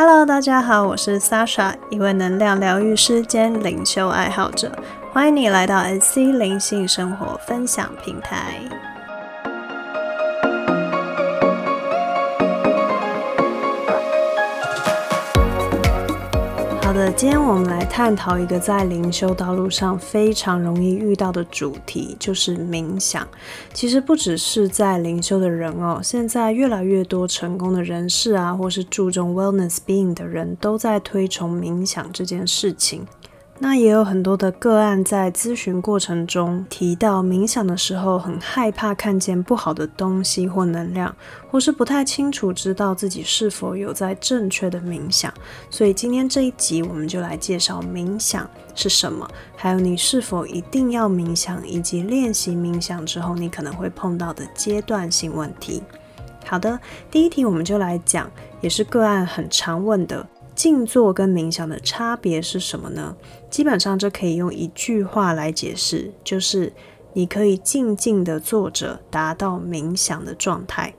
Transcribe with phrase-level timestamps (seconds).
[0.00, 4.70] Hello，大家好，我是 Sasha，一位能量疗愈师兼灵修爱好者，
[5.12, 8.60] 欢迎你来到 SC 灵性生活分享平台。
[17.16, 23.26] 今天我们来探讨一个在灵修道路上非常容易遇到的主题，就是冥想。
[23.72, 33.06] 其实不只是在灵修的人哦，现在越来越多成功的人士啊，或是注重 wellness being 的人都在推崇冥想这件事情。
[33.60, 41.14] 那也有很多的个案在咨询过程中提到，冥想的时候很害怕看见不好的东西或能量，
[41.50, 45.34] 或是不太清楚知道自己是否有在正确的冥想。
[45.70, 55.82] 所以今天这一集我们就来介绍冥想是什么，还有你是否一定要冥想，以及练习冥想之后你可能会碰到的阶段性问题。
[56.46, 56.78] 好的，
[57.10, 60.24] 第一题我们就来讲，也是个案很常问的。
[60.58, 63.14] 静坐跟冥想的差别是什么呢？
[63.48, 66.72] 基本上这可以用一句话来解释，就是
[67.12, 70.92] 你可以静静的坐着，达到冥想的状态。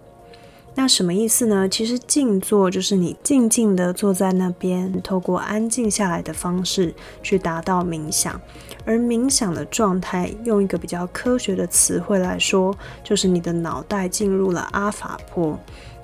[0.75, 1.67] 那什么意思呢？
[1.67, 8.39] 其实静坐就是你静静的坐在那边，透过安静下来的方式去达到冥想。
[8.85, 15.59] 而冥想的状态，用一个比较科学的词汇来说，就是你的脑袋进入了阿法波。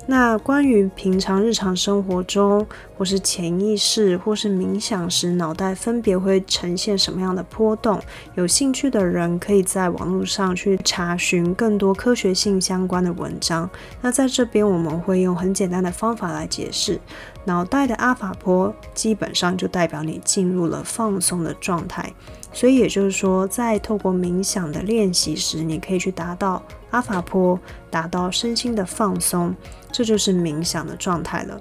[0.08, 2.64] 那关于平常日常生活中，
[2.96, 8.00] 或是潜意识，或是冥想时，脑袋分别会呈现什么样的波动？
[8.36, 13.68] 有兴趣的人可以在网络上去查询更多科学性相关的文章。
[14.00, 17.00] 那在这边，我们会用很简单的方法来解释。
[17.46, 22.12] 脑袋的阿法波基本上就代表你进入了放松的状态，
[22.52, 27.58] 所以也就是说，在透过冥想的练习时，你可以去达到阿法波，
[27.88, 29.54] 达到身心的放松，
[29.92, 31.58] 这就是冥想的状态了。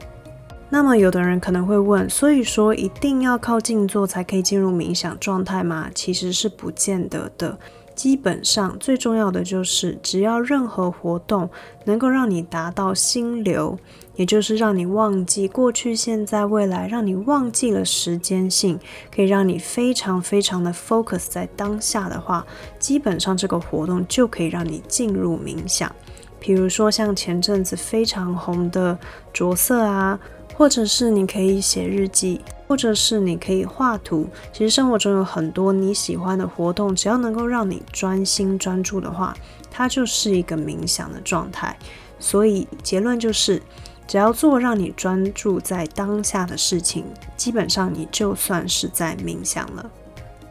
[0.67, 5.89] 那么，有的人可能会问，所以说一定要靠静坐才可以进入冥想状态吗？
[5.93, 7.57] 其实是不见得的。
[7.93, 11.49] 基本上最重要的就是，只要任何活动
[11.85, 13.77] 能够让你达到心流，
[14.15, 18.79] 也就是让你忘记过去、现在、未来，让你忘记了时间性，
[19.13, 22.45] 可以让你非常非常的 focus 在当下的话，
[22.79, 25.93] 基本上这个活动就可以让你进入冥想。
[26.39, 28.97] 比如说像前阵子非常红的
[29.33, 30.19] 着色啊。
[30.57, 34.25] 或者是你可以写日记，或者是你可以画图。
[34.53, 39.35] 其实生活中有很多你喜欢的活动，只要能够让你专心专注的话，
[39.69, 41.77] 它就是一个冥想的状态。
[42.19, 43.61] 所以结论就是，
[44.07, 47.05] 只要做让你专注在当下的事情，
[47.35, 49.89] 基本上你就算是在冥想了。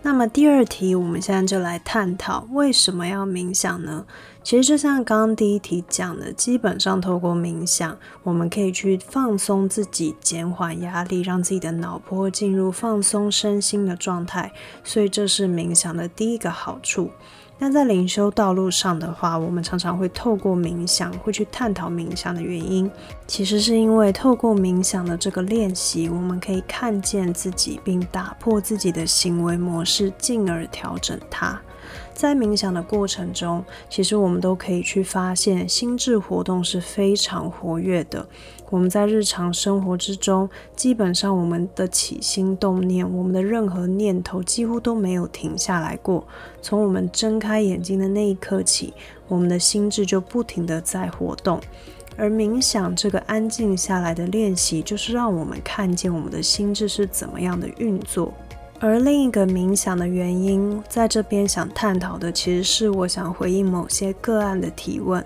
[0.03, 4.05] 那么第二题，我们现在就来探讨为什么要冥想呢？
[4.43, 14.53] 其实就像刚刚第一题讲的，基本上透过冥想，我们可以去放松自己，减缓压力，让自己的脑波进入放松身心的状态。
[14.83, 17.11] 所以这是冥想的第一个好处。
[17.57, 22.91] 那在灵修道路上的话，我们常常会透过冥想，会去探讨冥想的原因。
[23.27, 31.59] 其实是因为透过冥想的这个练习，我们可以看见自己，并打破自己的行为模式，进而调整它。
[32.13, 38.27] 在冥想的过程中，其实我们都可以去发现心智活动是非常活跃的。
[38.75, 46.27] 我们在日常生活之中，基本上我们的起心动念，我们的任何念头几乎都没有停下来过。
[46.61, 48.93] 从我们睁开眼睛的那一刻起，
[49.29, 51.61] 我们的心智就不停的在活动。
[52.17, 58.35] 而冥想这个安静下来的练习，就是让我们看见我们的心智是怎么样的运作。
[58.81, 65.25] 而另一个冥想的原因，在这边想探讨的，其实是我想回应某些个案的提问。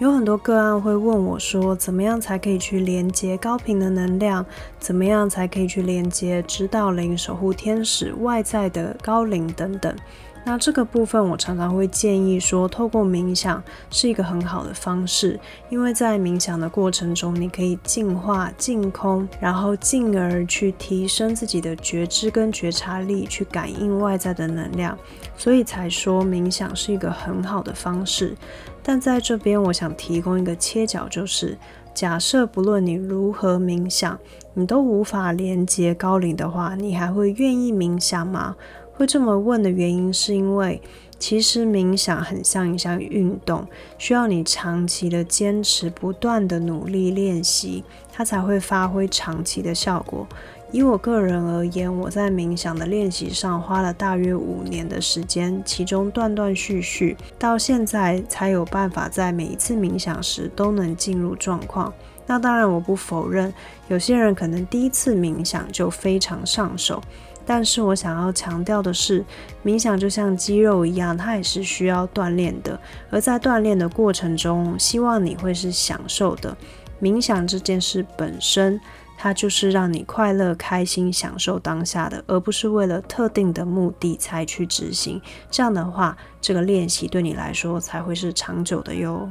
[0.00, 4.46] 有很多个案会问我说，怎么样才可以去连接高频的能量？
[4.78, 9.94] 怎么样才可以去连接指导灵、守护天使、外在的高灵等等？
[10.42, 24.98] 那这个部分，我常常会建议说，透过冥想是一个很好的方式，因为在冥想的过程中，你可以净化、净空，然后进而去提升自己的觉知跟觉察力，去感应外在的能量，
[25.36, 28.34] 所以才说冥想是一个很好的方式。
[28.82, 31.56] 但在这边，我想提供一个切角，就是
[31.94, 34.18] 假设不论你如何冥想，
[34.54, 38.56] 你都无法连接高龄的话，你还会愿意冥想吗？
[39.00, 40.78] 会这么问的原因，是因为
[41.18, 43.66] 其实冥想很像一项运动，
[43.96, 47.82] 需要你长期的坚持，不断的努力练习，
[48.12, 50.26] 它才会发挥长期的效果。
[50.70, 61.90] 以我个人而言，我在冥想的练习上花了大约五年的时间，其中断断续续，到现在才有办法在每一次冥想时都能进入状况。
[62.30, 63.52] 那当然，我不否认
[63.88, 67.02] 有些人可能第一次冥想就非常上手，
[67.44, 69.24] 但是我想要强调的是，
[69.64, 72.78] 冥想就像肌肉一样，它也是需要锻炼的。
[73.10, 76.56] 而在锻炼的过程中，希望你会是享受的。
[77.02, 78.80] 冥想这件事本身，
[79.18, 85.20] 它就是让你快乐、开心、享受当下的，而不是为了特定的目的才去执行。
[85.50, 89.28] 这样的话，这个练习对你来说才会是长久的哟。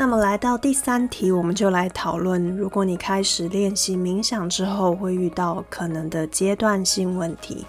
[0.00, 7.66] 那么来到第三题，我们就来讨论，如果你开始练习冥想之后，会遇到可能的阶段性问题。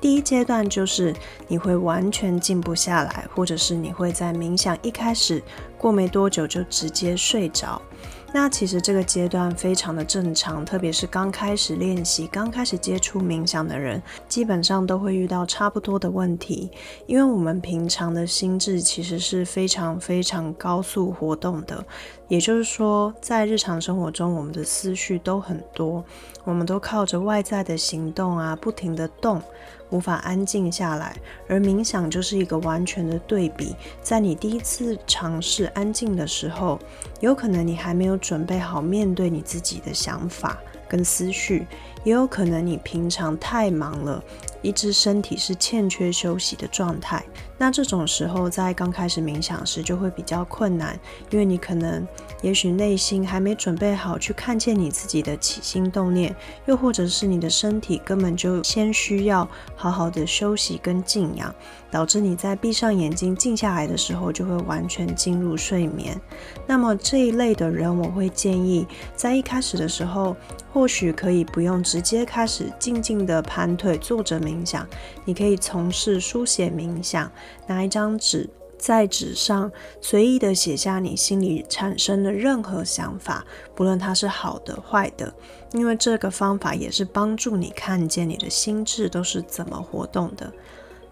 [0.00, 1.14] 第一阶段就是
[1.46, 5.40] 你会完全静不下来，或者是你会在冥想一开始
[5.78, 7.80] 过没多久就直接睡着。
[8.30, 16.70] 那其实这个阶段非常的正常，特别是刚开始练习、刚开始接触冥想的人，基本上都会遇到差不多的问题。
[17.06, 21.84] 因为我们平常的心智其实是非常非常高速活动的，
[22.28, 26.04] 也就是说，在日常生活中，我们的思绪都很多，
[26.44, 29.42] 我们都靠着外在的行动啊，不停的动。
[29.90, 31.16] 无法安静下来，
[31.48, 33.74] 而冥想就是一个完全的对比。
[34.02, 36.78] 在你第一次尝试安静的时候，
[37.20, 41.66] 有可能你还没有准备好面对你自己的想法跟思绪，
[42.04, 44.22] 也有可能你平常太忙了。
[44.62, 47.24] 一只身体是欠缺休息的状态，
[47.58, 50.98] 那这种时候在刚开始冥想时就会比较困难，
[51.30, 52.06] 因为你可能
[52.42, 56.34] 也许内心还没准备好去看见你自己的起心动念，
[56.66, 59.46] 又或者是你的身体根本就先需要
[59.76, 61.54] 好好的休息跟静养，
[61.90, 66.20] 导致你在闭上眼睛静下来的时候就会完全进入睡眠。
[66.66, 70.36] 那么这一类的人，我会建议在一开始的时候，
[70.72, 74.47] 或许可以不用直接开始静静的盘腿坐着。
[74.48, 74.88] 冥想，
[75.26, 77.30] 你可以从事书写冥想，
[77.66, 78.48] 拿一张纸，
[78.78, 85.34] 在纸上随意的写下你心里产生的任何想法，不论它是好的坏的，
[85.72, 90.52] 因为这个方法也是帮助你看见你的心智都是怎么活动的。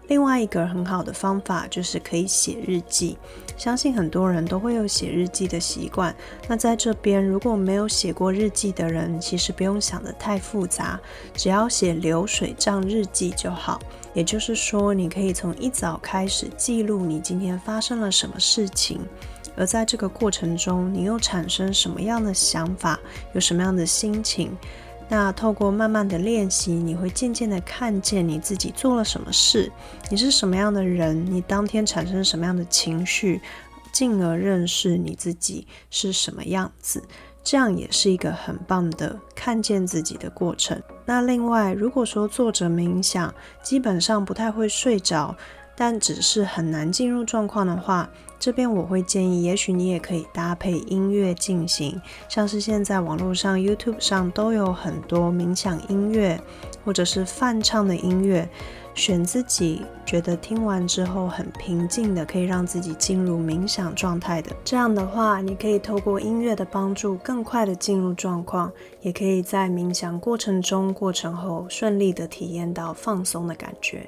[0.07, 3.17] 另外一个很好的方法就是可以写日记，
[3.57, 6.15] 相信很多人都会有写日记的习惯。
[6.47, 10.99] 那在这边，如果没有写过日记的人，其实不用想得太复杂，
[11.35, 13.79] 只要写流水账日记就好。
[14.13, 19.01] 也就是说，你可以从一早开始记录你今天发生了什么事情，
[19.55, 22.99] 而在这个过程中，你又产生什么样的想法，
[23.33, 24.57] 有什么样的心情。
[25.09, 29.71] 那透过慢慢的练习，你会渐渐的看见你自己做了什么事，
[30.09, 33.41] 你是什么样的人，你当天产生什么样的情绪，
[33.91, 37.01] 进而认识你自己是什么样子，
[37.43, 40.81] 这样也是一个很棒的看见自己的过程。
[41.05, 43.33] 那另外，如果说坐着冥想，
[43.63, 45.35] 基本上不太会睡着。
[45.79, 48.09] 但只是很难进入状况的话，
[48.39, 56.41] 这边我会建议，也许你也可以搭配音乐进行，像是现在网络上 YouTube 上都有很多冥想音乐，
[56.83, 58.49] 或者是泛唱的音乐，
[58.95, 64.51] 选自己觉得听完之后很平静的，可以让自己进入冥想状态的。
[64.63, 68.71] 这样的话，你可以透过音乐的帮助，更快的进入状况，
[69.01, 74.07] 也可以在冥想过程中、过程后顺利的体验到放松的感觉。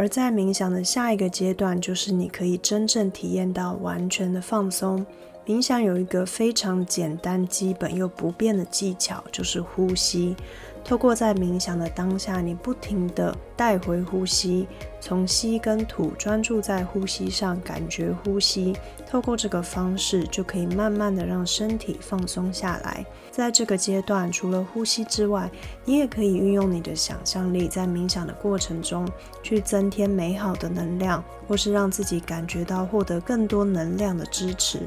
[0.00, 5.04] 而在冥想的下一个阶段，就是你可以真正体验到完全的放松。
[5.46, 10.36] 冥想有一个非常简单、基本又不变的技巧，就是呼吸。
[10.82, 14.66] 透过在冥想的当下，你不停的带回呼吸，
[14.98, 18.74] 从吸跟吐专注在呼吸上，感觉呼吸。
[19.06, 23.04] 透过这个方式，就可以慢慢的让身体放松下来。
[23.30, 25.50] 在这个阶段，除了呼吸之外，
[25.84, 29.06] 你也可以运用你的想象力，在冥想的过程中
[29.42, 34.80] 去增添美好的能量，或是让自己感觉到获得更多能量的支持。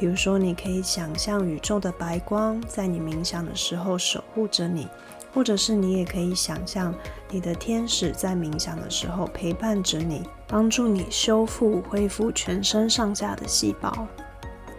[0.00, 4.88] 比如说，你可以想象宇宙的白光在你冥想的时候守护着你。
[5.32, 6.92] 或者是你也可以想象，
[7.30, 14.08] 你的天使在冥想的时候陪伴着你，帮助你修复、恢复全身上下的细胞。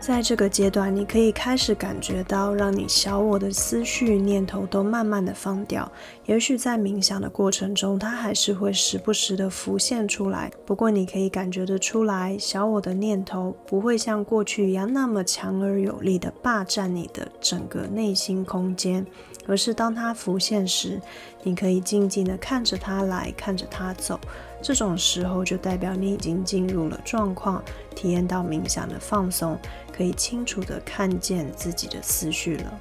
[0.02, 5.90] 在这个阶段，你可以开始感觉到，让你小我的思绪、念头都慢慢的放掉。
[6.26, 10.52] 也许在冥想的过程中，它还是会时不时的浮现出来。
[10.66, 19.06] 不过，你可以感觉得出来，小我的念头不会像过去一样那么强而有力的霸占你的整个内心空间，
[19.46, 21.00] 而是当它浮现时，
[21.44, 24.20] 你可以静静的看着它来，看着它走。
[24.64, 27.64] 这种时候就代表你已经进入了状况，
[27.96, 29.58] 体验到冥想的放松，
[30.02, 32.80] 可以清楚的看见自己的思绪了。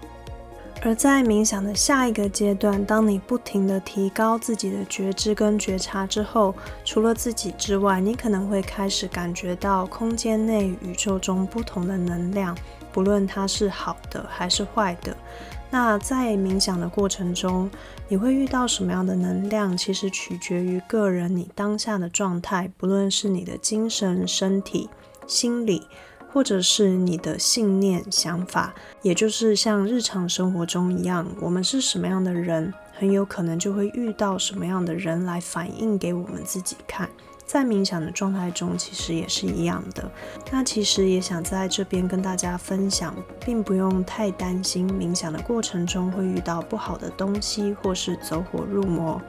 [0.81, 12.57] 而在冥想的下一个阶段，当你不停的提高自己的觉知跟觉察之后，除了自己之外，你可能会开始感觉到空间内宇宙中不同的能量。
[12.91, 15.15] 不论它是好的还是坏的。
[15.71, 17.71] 那在冥想的过程中，
[18.09, 19.77] 你会遇到什么样的能量？
[19.77, 24.89] 其实取决于个人你当下的状态，不论是你的精神、身体、
[25.27, 25.87] 心理，
[26.33, 37.09] 或者是你的信念、想法，也就是像日常生活中一样，我们是什么样的人，很有可能就会遇到什么样的人来反映给我们自己看。
[37.45, 40.09] 在冥想的状态中，其实也是一样的。
[40.53, 43.13] 那其实也想在这边跟大家分享，
[43.45, 49.21] 并不用太担心冥想的过程中会遇到不好的东西，或是走火入魔。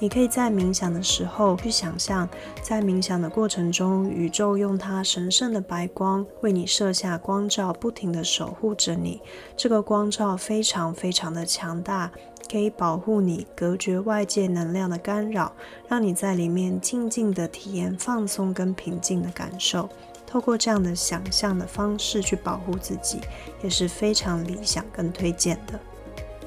[0.00, 2.28] 你可以在冥想的时候去想象，
[2.62, 9.20] 在冥想的过程中，宇宙用它神圣的白光为你设下光照，不停的守护着你。
[9.56, 12.10] 这个光照非常非常的强大。
[12.50, 15.52] 可以保护你，隔绝外界能量的干扰，
[15.86, 19.88] 让你在里面静静的体验放松跟平静的感受。
[20.26, 23.20] 透过这样的想象的方式去保护自己，
[23.62, 25.78] 也是非常理想跟推荐的。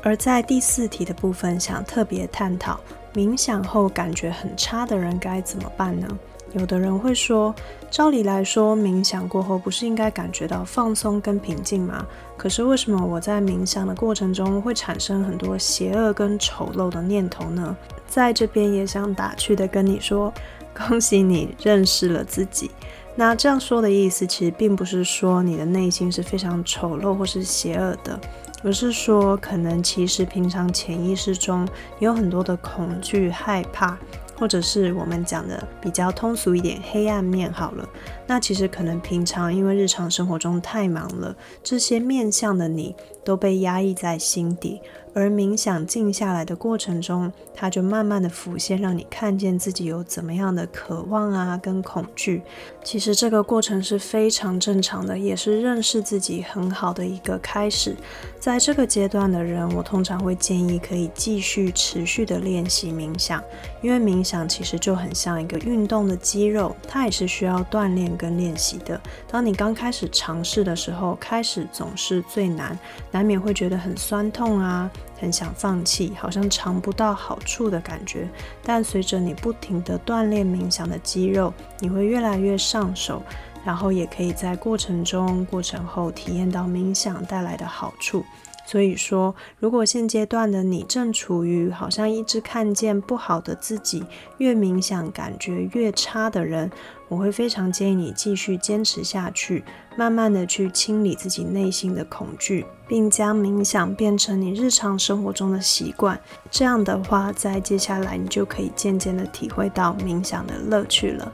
[0.01, 2.77] 而在第四题的部分，想特别探讨
[3.13, 6.08] 冥想后感觉很差的人该怎么办呢？
[6.53, 7.53] 有的人会说，
[7.89, 12.05] 照理来说，冥想过后不是应该感觉到放松跟平静吗？
[12.38, 17.75] 可是为什么我在冥想的过程中会产生很多邪恶跟丑陋的念头呢？
[18.08, 20.32] 在这边也想打趣的跟你说，
[20.75, 22.70] 恭喜你认识了自己。
[23.15, 28.20] 那这样说的意思，其实并不是说你的内心是非常丑陋或是邪恶的，
[28.63, 31.67] 而是说可能其实平常潜意识中
[32.00, 33.98] 有很多的恐惧、害怕。
[34.36, 37.88] 或者是我们讲的比较通俗一点，黑暗面好了。
[38.25, 44.82] 那其实可能平常因为日常生活中太忙了，这些面向的你都被压抑在心底。
[45.15, 52.42] 而冥想静下来的过程中，它就慢慢的浮现，让你看见自己有怎么样的渴望啊，跟恐惧。
[52.84, 57.96] 其实这个过程是非常正常的，也是认识自己很好的一个开始。
[58.39, 63.39] 在这个阶段的人，我通常会建议可以继续持续的练习冥想，
[63.84, 69.00] 因为冥想其实就很像一个运动的肌肉，它也是需要锻炼跟练习的。
[69.27, 72.77] 当你刚开始尝试的时候，开始总是最难，
[73.12, 74.89] 难免会觉得很酸痛啊。
[75.20, 78.27] 很想放弃，好像尝不到好处的感觉。
[78.62, 83.24] 但随着你不停的锻炼冥想的肌肉，你会越来越上手，
[83.63, 88.25] 然后也可以在过程中、过程后体验到冥想带来的好处。
[88.65, 94.05] 所以说，如果现阶段的你正处于好像一直看见不好的自己，
[94.38, 96.72] 越冥想感觉越差的人，
[97.10, 99.63] 我会非常建议你继续坚持下去，
[99.98, 106.17] 慢慢的去清理自己内心的恐惧，并将冥想变成你日常生活中的习惯。
[106.50, 111.32] 这样的话，在接下来你就可以渐渐的体会到冥想的乐趣了。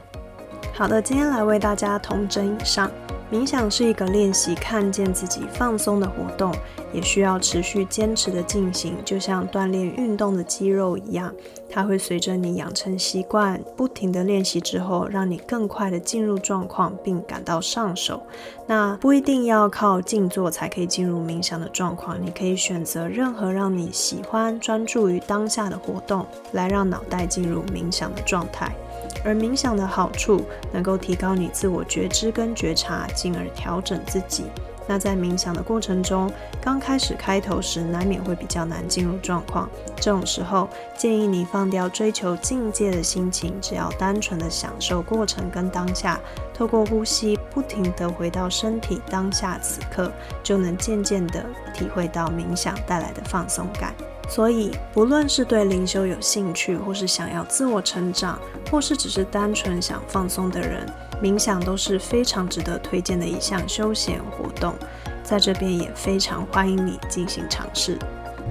[0.74, 2.90] 好的，今天来为大家同整以上。
[3.30, 6.52] 冥想是一个练习看见自己放松的活动，
[6.92, 11.32] 也需要持续坚持的进行，就像锻炼运动的肌肉一样，
[11.70, 18.20] 它会随着你养成习惯，不停的练习之后，让你更快的进入状况，并感到上手。
[18.66, 28.74] 那不一定要靠静坐才可以进入冥想的状况，你可以选择任何让你喜欢、专注于当下的活动，来让脑袋进入冥想的状态。
[29.24, 34.44] 而冥想的好处，能够提高你自我觉知跟觉察，进而调整自己。
[34.86, 36.28] 那在冥想的过程中，
[36.60, 39.68] 刚开始开头时，难免会比较难进入状况。
[39.94, 46.18] 这种时候，建议你放掉追求境界的心情，只要单纯的享受过程跟当下，
[46.52, 50.10] 透过呼吸，不停地回到身体当下此刻，
[50.42, 53.94] 就能渐渐地体会到冥想带来的放松感。
[54.30, 60.86] 所以，不论是对灵修有兴趣，或是想要自我成长，或是只是单纯想放松的人，
[61.20, 64.72] 冥想都是非常值得推荐的一项休闲活动。
[65.24, 67.98] 在这边也非常欢迎你进行尝试。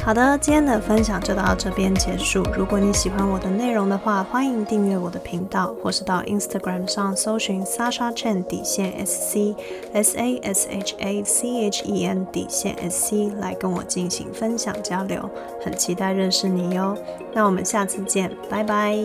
[0.04, 2.42] 好的，今天的分享就到这边结束。
[2.58, 9.56] 如果你喜欢我的内容的话，欢迎订阅我的频道，或是到 Instagram 上搜寻 Sasha Chen 底线 S C
[9.94, 15.30] S A S H A C H E N 底线 S C 来跟我进行分享交流，
[15.64, 16.98] 很期待认识你哟。
[17.34, 18.98] 那我们下次见，拜拜。